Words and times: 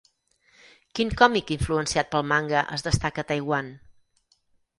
Quin 0.99 1.11
còmic 1.19 1.53
influenciat 1.55 2.09
pel 2.15 2.25
manga 2.31 2.65
es 2.79 2.87
destaca 2.89 3.27
a 3.27 3.29
Taiwan? 3.35 3.71